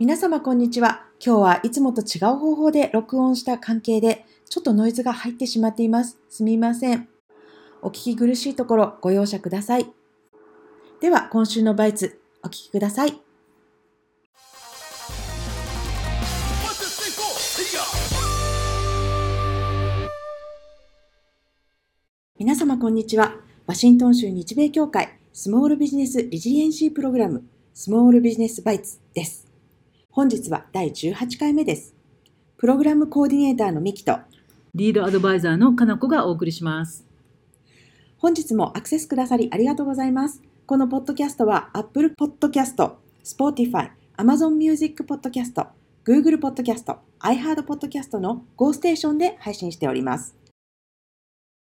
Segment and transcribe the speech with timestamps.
[0.00, 1.04] 皆様こんにちは。
[1.22, 6.18] 今日はいつもと違う方法で録音した関係で、ちょっとノイズが入ってしまっています。
[6.30, 7.06] すみません。
[7.82, 9.84] お聞き苦しいところご容赦ください。
[11.02, 13.20] では、今週のバイツ、お聞きください。
[22.38, 23.34] 皆様こんにちは。
[23.66, 27.44] ワシントン州日米協会スモールビジネスリジリエンシープログラム
[27.74, 29.49] スモールビジネスバイツです。
[30.12, 31.94] 本日は第18回目です。
[32.58, 34.18] プログラムコーディネーターのミキと
[34.74, 37.06] リードアドバイザーのかなこがお送りします。
[38.18, 40.42] 本日もアクセスくださりありがとうございます。
[40.66, 42.90] このポッドキャストは Apple Podcast、
[43.22, 45.68] Spotify、Amazon Music Podcast、
[46.04, 50.34] Google Podcast、iHeart Podcast の Go ステーションで配信しております。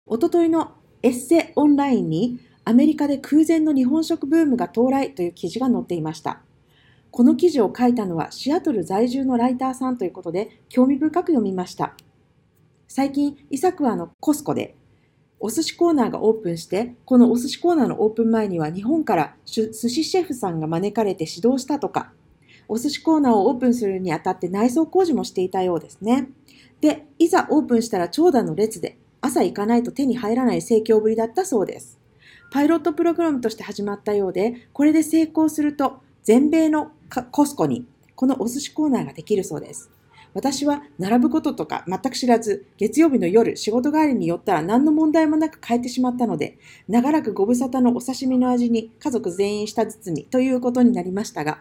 [0.05, 6.41] おとといのエッセオンラインにアメリカで空前の日本食ブームが到来という記事が載っていました。
[7.13, 11.93] この記事を書いたのはシアトル在住のライターさんということで興味深く読みました。
[12.87, 14.75] 最近、イサクワのコスコで
[15.39, 22.13] お寿司コーナーがオープンして、このお寿司コーナーのオープン前には日本から寿司シェフさんが招かれて指導したとか、
[22.67, 26.29] お寿司コーナーをオープンするにあたって内装工事もしていたようですね。
[26.81, 31.99] で、いざオープンしたら長蛇の列で朝行かないと手に入らない盛況ぶりだったそうです。
[32.51, 36.91] パイロットプログラムとして始まったようで、これで成功すると全米の
[37.31, 37.85] コスコに
[38.15, 39.89] このお寿司コーナーができるそうです。
[40.33, 46.57] 私は並ぶこととか全く知らず、月曜日の夜仕事帰りに寄ったら何の問題もなく帰ってしまったので、
[46.87, 51.59] 長らくご無沙汰のお刺身の味に家族全員舌包みということになりましたが、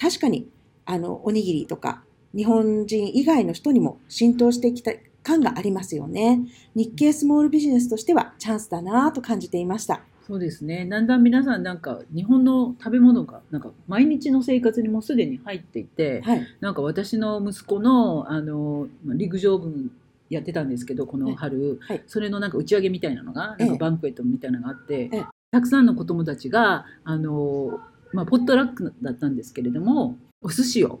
[0.00, 0.48] 確かに
[0.84, 2.04] あのおにぎりとか
[2.34, 6.40] 日本人以外の人にも浸透してきた感がありますよね。
[6.74, 10.02] 日経スモールビジネスとしてはチャンスだなぁと感じていました。
[10.26, 10.86] そうですね。
[10.86, 19.90] だんだん皆さんなんか日本の食べ物がなんか毎日の生活にもすでに入っていて、はい、なんか私の息子のあの陸上部
[20.30, 25.10] やってたんですけどこの春、はい、それのなんか打ち上げみたいなのがなんかバンクエットみたいなのがあって、
[25.50, 27.80] たくさんの子供たちがあの
[28.12, 31.00] まあポットラックだったんですけれどもお寿司を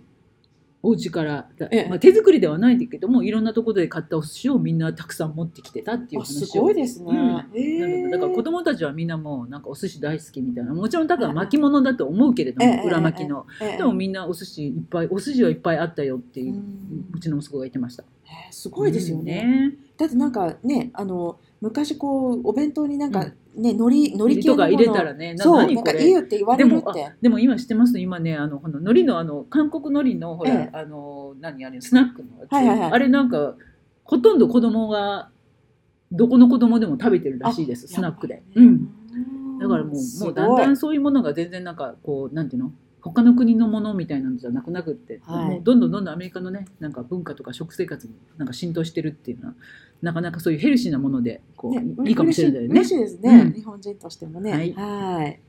[0.84, 1.48] お家から、
[1.88, 6.46] まあ、手作りではないんだけどもいろんなところで買ったお寿司をみんなたくさん持ってきてたっていう話を。
[6.46, 7.50] すごいですね、うん。
[7.54, 10.74] えー、だから子供たちはみんなもうなんかお寿司大好きみたいな。
[10.74, 16.60] もちろん多分巻物だと思うけれども、裏巻きの、でもみんなお寿司いっぱいお寿司はいっぱいあったよっていう
[17.14, 18.02] うちの息子が言ってました、
[18.46, 19.44] えー、すごいですよね。
[19.44, 27.12] ね、だってなんかねあの昔こうお弁当になんかね、のり、のり系とか入れたらね、そう、なんかいいよって言われるって。
[27.20, 33.54] でも今知ってます今ね、あの、この海苔のあの、韓国海苔の、ほら、ええ、あの、何あれ、スナックのやつ、はいはいはい、あれなんか、
[34.04, 35.28] ほとんど子供が、
[36.10, 38.42] どこの子供でも食べてるらしいです、スナックで。
[38.54, 38.88] うん。
[39.58, 42.72] だからもう、もうだんだんそういうものが全然なんか、こう、なんていうの？
[43.02, 49.54] 他の国のものみたいなのじゃなくなくって、はい、もうどんどんどんどんアメリカのねなんか文化とか食生活になんか浸透してるっていうのは
[50.00, 52.68] なかなかそういうヘルシーなものでこう、ね、いいかもしれないね。
[52.68, 54.52] 嬉しいですね、うん、日本人としてもね。
[54.52, 54.72] はい。
[54.72, 55.40] はい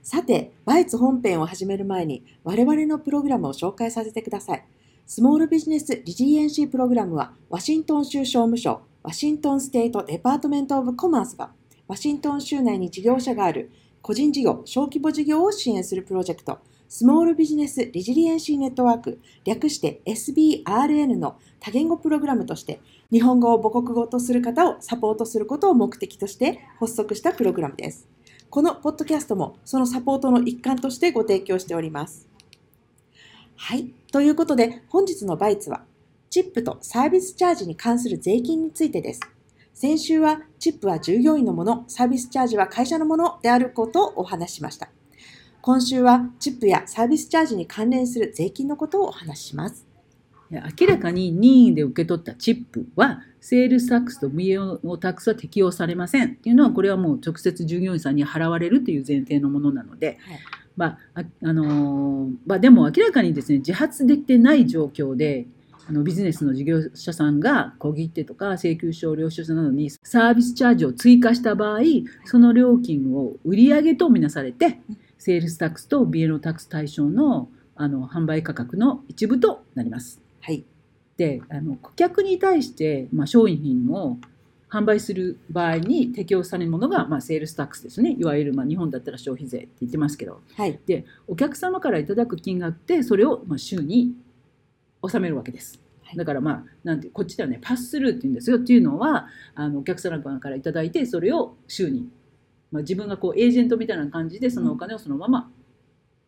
[0.00, 4.64] さて、 Bites 本編を始める前に我々のプログラムを紹介させてください。
[5.06, 11.50] Small Business Resiliency Program はワシントン州商務省 Washington State Department of Commerce が
[11.86, 13.70] ワシントン州内に事業者がある
[14.00, 16.58] 個人事業、小規模事業を支援するプロジェクト
[16.88, 22.80] Small Business Resiliency Network、略して SBRN の多言語プログラムとして、
[23.12, 28.08] 日本語を母国語とする方をサポートすることを目的として発足したプログラムです。
[28.50, 32.26] このポッドキャストもそのサポートの一環としてご提供しております。
[33.56, 33.92] はい。
[34.12, 35.84] ということで、本日のバイツは、
[36.30, 39.20] チップとサービスチャージに関する税金についてです。
[39.74, 44.90] 先週は、チップは従業員のもの、サービスチャージは会社のものであることをお話ししました。
[45.60, 49.86] 今週はチップやサービスチャージに関連する税金のことをお話しします。
[50.50, 60.38] 明らかに任意で受け取ったチップはセールスタックスと VO タックスは適用されませんっていうのはこれはもう直接従業員さんに払われるという前提のものなので、はい、
[60.76, 65.46] まあああのまあ、でも明らかにですね自発的でない状況で
[65.88, 71.80] あのビジネスの事業者さんが小切手とか請求書領収書などにサービスチャージを追加した場合
[72.24, 74.80] その料金を売上とみなされて、
[75.18, 77.48] セールスタックスと BNO タックス対象の
[77.80, 80.20] あの販売価格の一部となります。
[80.40, 80.64] はい、
[81.16, 84.18] であの顧客に対して、まあ、商品を
[84.68, 88.16] 販売する場合に適用されるものが、まあ、 sales tax ですね。
[88.18, 94.14] いわゆる、まあ、日本だったら消費税って言ってますけど、はい、でお客様からいただく金額でそれを、まあ、州に
[95.00, 95.80] 納めるわけです。
[96.16, 98.56] だからまあなんてこっちではね pass through って言うんですよ。
[98.56, 102.08] っていうのはあのお客様からいただいてそれを州に
[102.70, 105.50] まあ、自分がこうエージェントみたいな感じでそのお金をそのまま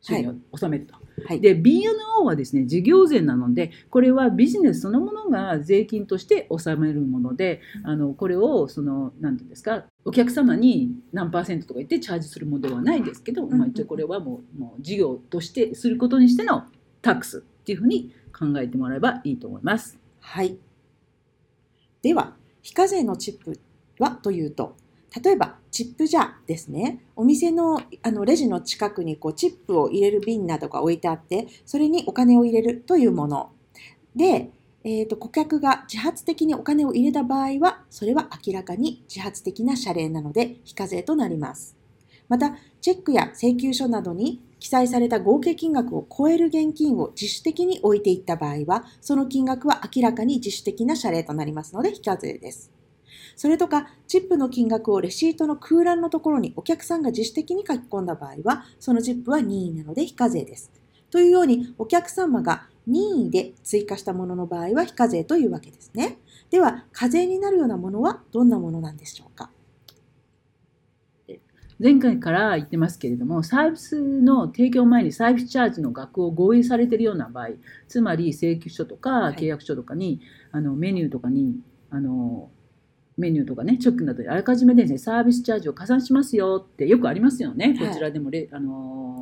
[0.01, 0.95] 収入を納めると。
[1.27, 1.41] はい。
[1.41, 16.65] で BNO はですね事業税なのでこれはビジネスそのものが税金として納めるものであのこれをその何て言うんですかお客様に何パーセントとか言ってチャージするものではないですけど、まあ、一応これはもうもう事業としてすることにしての
[17.03, 19.99] タックスっていうふうに考えてもらえばいいと思います。
[20.21, 20.57] はい。
[22.03, 23.59] では、非課税のチップ
[23.99, 24.77] はというと、
[25.23, 27.05] 例えばチップジャーですね。
[27.17, 33.51] お店のあのレジの近くにこうチップを入れる瓶などが置いてあって、それにお金を入れるというもの。
[34.15, 34.51] で、
[34.83, 41.77] えー、と顧客が自発的にお金を入れた場合は、それは明らかに自発的な謝礼なので非課税となります。
[42.29, 52.80] また、チェックや請求書などに記載された合計金額を超える現金を自主的に置いていった場合は、その金額は明らかに自主的な謝礼となりますので非課税です。
[53.37, 60.71] それとか、チップの金額をレシートの空欄のところにお客さんが自主的に書き込んだ場合は、そのチップは任意なので非課税です。
[61.11, 66.19] というように、お客様が任意で追加したものの場合は非課税というわけですね。
[66.51, 69.51] では、課税になるようなものはどんなものなんでしょうか？
[71.83, 77.49] 前回から言ってますけれどもサービスの提供前にサービスチャージの額を合意されているような場合
[77.89, 80.21] つまり請求書とかい契約書とかに、
[80.53, 82.51] あのメニューとかにあの
[83.21, 87.89] メニューとかねチョックなどにあらかじめですねサービスチャージを加算しますよってよくありますよね、はい。
[87.89, 89.21] こちらでもレあの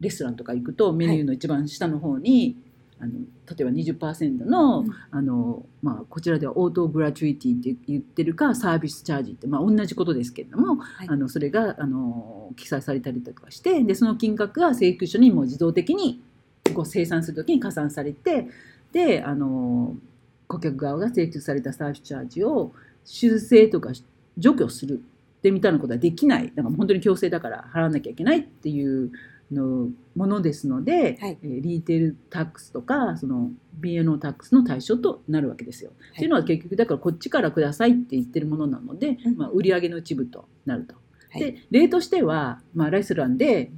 [0.00, 2.56] レストランとか行くとメニューの一番下の方に、
[2.98, 4.90] あの例えば20%の,、うん。
[5.10, 11.08] あのまあ、こちらではオートグラチュイティって言ってるかサービスチャージって、まあ、同じことですけれども、はい。
[11.08, 16.22] あのそれがあの記載されたりとかしてでその金額が請求書にも自動的に
[16.74, 18.48] こう生産するときに加算されて
[18.92, 19.94] であの
[20.46, 22.72] 顧客側が請求されたサービスチャージを
[23.04, 23.90] 修正とか
[24.36, 25.02] 除去する
[25.38, 26.52] ってみたいなことはできない。
[26.54, 29.10] だから本当に強制だから払わなきゃいけないっていう
[29.52, 31.38] のものですので、はい。
[31.42, 33.50] えーリーテールタックスとかその
[33.80, 35.92] BNO タックスの対象となるわけですよ。
[36.14, 39.36] っていうのは結局だからこっちからくださいって言ってるものなので、うん。
[39.36, 40.94] まあ、売上の一部となると。
[41.30, 41.40] はい。
[41.40, 43.70] で例としては、まあ、レストランで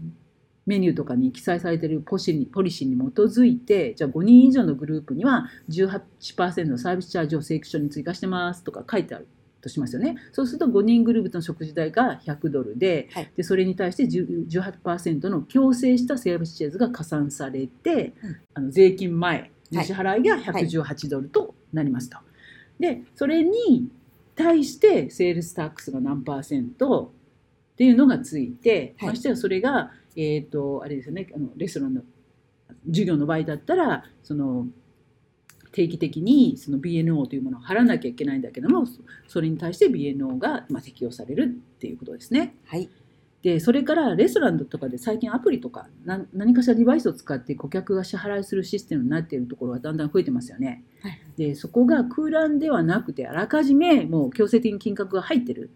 [0.68, 9.26] メニューとかに記載されているポシにポリシーに基づいてじゃあ5人以上のグループには18%のサービスチャージを請求書に追加してますとか書いてある
[9.62, 10.16] としますよね。
[10.32, 13.32] そうすると5人グループの食事代が100ドルで,、はい。
[13.34, 18.36] でそれに対して10 18%の強制したサービスチャージが加算されて、うん。
[18.54, 22.18] あの税金前の支払いが118ドルとなりますと。
[22.78, 23.88] でそれに
[24.36, 27.12] 対して sales tax が何パーセント
[27.72, 29.08] っていうのがついて、はい。
[29.10, 32.02] ましてはそれが、えっ、と、あれですよね、あのレストランの
[32.86, 34.66] 授業の場合だったら、その、
[35.70, 42.56] 定期的にその BNO というものを払わなきゃいけないんだけども、そそれに対して BNO が、まあ、適用されるっていうことですね。
[42.66, 42.88] はい。
[43.42, 50.82] で、それからレストランとかで最近アプリとかな何かしらデバイスを使って顧客が支払いするシステムになっているところがだんだん増えてますよね。
[51.02, 55.70] はいで、そこが空欄ではなくてあらかじめもう強制的に金額が入ってる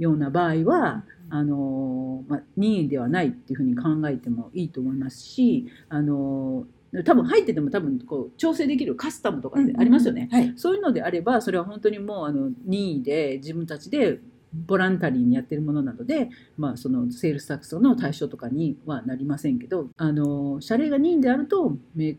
[0.00, 6.64] ような場合は、あのまあ、任意ではないっていうふうに考えてもいいと思いますし、あの
[7.04, 10.28] 多分入ってても多分こう調整できるカスタムとかってありますよね。
[10.30, 10.52] はい。
[10.54, 14.20] そういうのであればそれは本当にもうあの任意で自分たちで
[14.52, 22.16] voluntary にやってるものなので、まあ、その sales tax の対象とかにはなりませんけどあの謝礼が任意であるとめ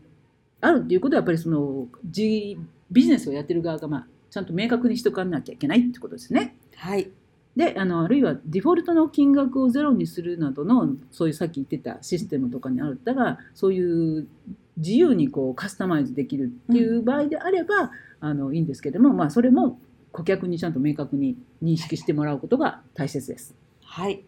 [0.60, 2.58] あるっていうことはやっぱりそのじ
[2.90, 6.56] ビジネスをやってる側が、まあ、ちゃんと明確にしておかなきゃいけないってことですね。
[6.76, 7.10] はい。
[7.56, 14.28] であのあるいはデフォルトの金額をゼロにするなどのそういうさっき言ってたシステムとかにあったらそういう
[14.76, 19.78] 自由にこうカスタマイズできるっていう場合であれば、あのいいんですけども、まあ、それも
[20.12, 23.54] 顧客にちゃんと明確に認識してもらうことが大切です。
[23.84, 24.24] はい。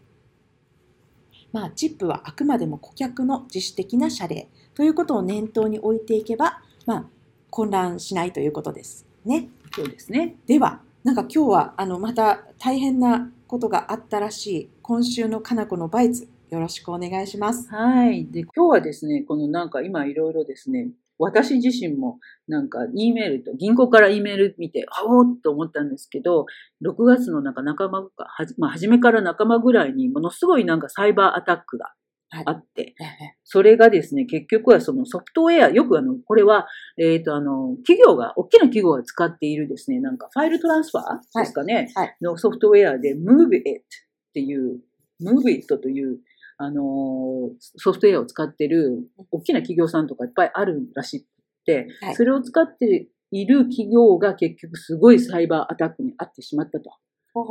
[1.53, 7.05] まあ、チップはあくまでも顧客の自主的な謝礼ということを念頭に置いていけば、まあ、
[7.51, 9.49] 混乱しないということですね。
[9.75, 10.37] そうですね。
[10.47, 17.69] では、なんか今日はあのまた大変なことがあったらしい今週のかなこのバイツよろしくお願いします。
[17.71, 18.27] はい。
[18.31, 20.89] で、今日はですね、このなんか今いろいろですね、
[21.19, 26.47] 私自身もなんか E メールと銀行から E メール見て、あおっと思ったんですけど、
[26.83, 31.93] 6月のなんか仲間か、はじまあ、初めから仲間ぐらいにものすごいなんかサイバーアタックが
[32.31, 36.67] あって、ええそれがですね、結局はそのソフトウェア、よくあの、これは、
[36.99, 42.17] えっ、とあの、企業が、大きな企業が使っているですね、なんかファイルトランスファーですかね、はい。
[42.21, 44.81] のソフトウェアで Move It っていう、
[45.23, 46.19] Move It という、
[46.59, 51.27] あのーソフトウェアを使ってる大きな企業さんとかいっぱいあるらしく
[51.65, 52.15] て、はい。
[52.15, 56.91] それを使っている企業が結局すごいサイバーアタックに遭ってしまったと。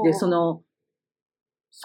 [0.03, 0.61] で、その、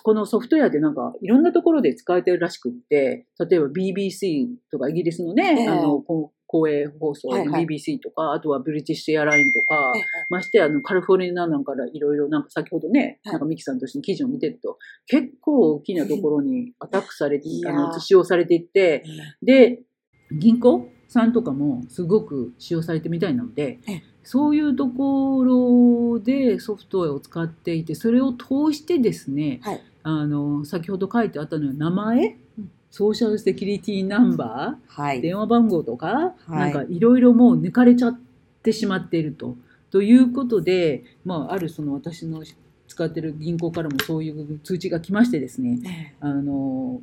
[0.02, 5.68] このソフトウェアでなんかいろんなところで使われてるらしくって、例えば BBC とかイギリスのね、ええ。
[5.68, 7.66] あの、こ公営放送のはいはい。
[7.66, 10.02] BBC とか、あとはブリティッシュエアラインとか、ええ。
[10.28, 13.32] ましてやあのカリフォルニアなんかからいろいろなんか先ほどね、はい。
[13.32, 19.04] なんかミキさんと一緒に記事を見てると、結構大きなところにアタックされてあの、使用されていって、
[19.42, 19.82] で、
[20.30, 29.82] 銀行さんとかもすごく使用されてみたいなのでええ、そういうところでソフトウェアを使っていて、それを通してですね、はい。
[30.04, 35.20] あの、先ほど書いてあったのは名前うん、ソーシャルセキュリティナンバー、はい。
[35.20, 38.20] 電話番号とか、はいなんかいろいろもう抜かれちゃっ
[38.62, 39.56] てしまっていると。
[39.90, 42.42] ということで、まあ、あるその私の
[42.88, 47.00] 使ってる銀行からもそういう通知が来ましてですね、えあの、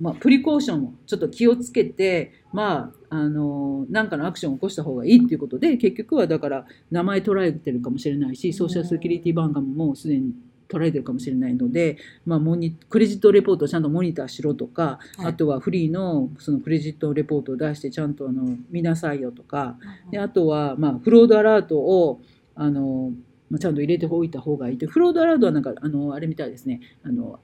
[0.00, 10.32] まあ、プリコーションをちょっと気をつけて、まあ、あの、なんかのアクションを起こした方がいいっていうことで、結局はだから名前取られてるかもしれないし、ソーシャルセキュリティ番号ももうすでに
[10.68, 15.26] 取られてるかもしれないので、まあ、モニクレジットレポートをちゃんとモニターしろとか、はい。
[15.26, 19.76] あとはフリーのそのクレジットレポートを出してちゃんとあの見なさいよとか、
[20.08, 22.20] えであとは、まあ、 fraud alert を
[22.54, 23.12] あの、
[23.50, 24.86] まあ、ちゃんと入れておいた方がいいと。
[24.86, 26.80] fraud alert はなんかあのあれみたいですね。
[27.02, 27.40] あの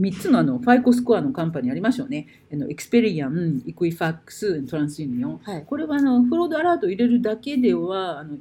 [0.00, 5.64] 3つのあの FICO score の company ありますよねあのエクスペリアン、イクイファックス、トランスユニオンはい。
[5.64, 8.36] これはあの fraud alert を入れるだけではあの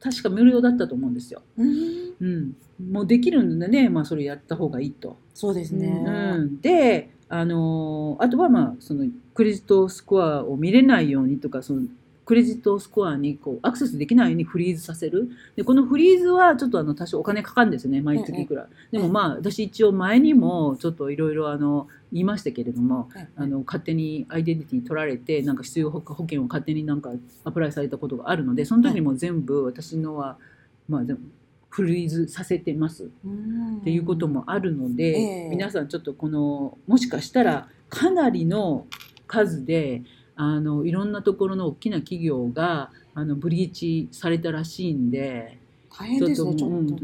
[0.00, 1.42] 確か無料だったと思うんですよ。
[1.56, 2.56] うんうん、
[2.90, 5.16] もうできるんでね、まあ、それやった方がいいと。
[5.32, 6.04] そうですね。
[6.04, 11.82] うん、で、あのーあとは、まあ、そのクレジットスコアを見れないようにとかその
[12.24, 15.30] クレジットスコアにこうアクセスできないようにフリーズさせる。
[15.56, 27.10] でこのフリーズはちょっとあの多少お金かかるんですよね毎月いくら、でもまあ私一応前にもちょっといろいろあの言いましたけれどもはいあの勝手にアイデンティティ取られてなんか必要保保険を勝手になんか
[27.44, 30.38] アプライされたことがあるのでその時にも全部私のは、
[30.88, 31.22] まあ、全部
[31.72, 33.10] フリーズさせてます。
[33.24, 33.78] うん。
[33.78, 35.48] っていうこともあるので、ええ。
[35.48, 38.86] 皆さんちょっとこのもしかしたらかなりの
[39.26, 40.02] 数で
[40.36, 45.58] あのいろんなところの大きな企業があのブリーチされたらしいんで。
[45.94, 46.96] 大変ですね、ちょっとうんね。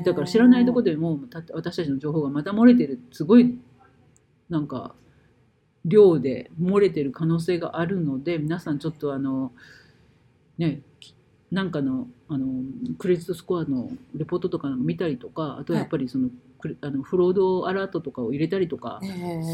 [0.00, 0.02] ね。
[0.04, 2.98] だから知らないところでもた私たちの情報がまた漏れてる。
[3.12, 3.56] すごい
[4.48, 4.94] なんか
[5.84, 9.52] 量で漏れてる可能性があるので皆さんちょっとあの
[10.58, 10.82] ね
[11.50, 12.46] なんかのあの
[12.98, 19.06] クレジットスコアのレポートとか見たりとかあとはやっぱりその,、クレあのフロードアラートとかを入れたりとかえ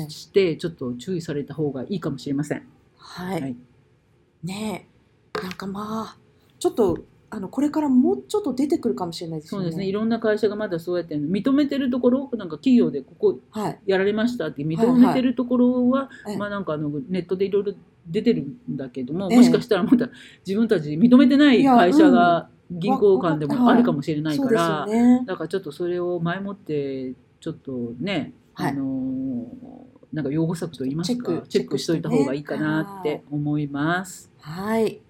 [0.07, 0.11] え。
[0.11, 2.63] してちょっと注意された方がいいかもしれません。
[2.99, 3.43] はい。
[3.43, 3.57] はい。
[4.43, 4.89] ね
[5.37, 6.17] え、なんかまあ、
[6.59, 6.99] ちょっと、
[7.31, 9.65] あの、これからもうちょっと出てくるかもしれないですよね。
[9.65, 9.87] そうですね。
[9.87, 13.79] いろんな会社がまだそうやって認めてるところなんか企業でここはい。
[13.87, 16.37] やられましたって認めてるところは、ええ。
[16.39, 17.75] まあなんかあのネットでいろいろ
[18.07, 19.37] 出てるんだけども、ええ。
[19.37, 20.09] もしかしたらまだ
[20.47, 24.87] 自分たち認めてない会社が銀行間でもあるかもしれないから。
[25.27, 28.73] だからちょっとそれを前もってちょっとね、はい。
[28.73, 34.31] あのーなんか擁護策といいますかチェックしといた方がいいかなって思います。
[34.41, 35.01] はい。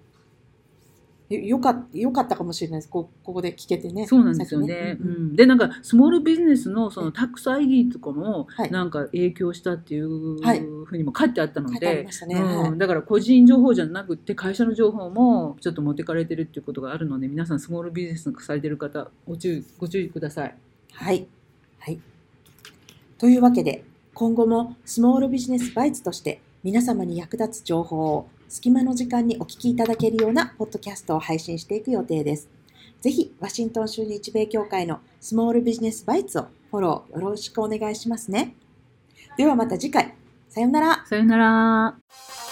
[1.29, 2.89] よよかよかったかもしれないです。
[2.89, 4.07] こここで聞けてね。
[4.07, 4.75] そうなんですよね。
[4.75, 11.87] さっきうん、でなんかスモールビジネスのそのタックス ID とかもはいなんか影響したっていうはいふうにも書いてあったので。
[11.87, 20.55] うんはいだから個人情報じゃなくて会社の情報もちょっと持ってかれてるっていうことがあるので皆さんスモールビジネスされてる方ご注意ご注意ください。
[20.93, 21.27] はい。
[21.79, 22.01] はい。
[23.19, 23.85] というわけで、
[24.19, 32.49] 今後もスモールビジネスバイツとして皆様に役立つ情報を隙間の時間にお聞きいただけるようなポッドキャストを配信していく予定です。
[33.01, 38.57] ぜひ、ワシントン州日米協会のスモールビジネスバイツをフォローよろしくお願いしますね。
[39.37, 40.17] ではまた次回。
[40.49, 41.07] さよなら。
[41.07, 42.48] さよなら。